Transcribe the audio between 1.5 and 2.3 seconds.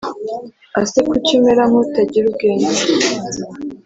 nkutagira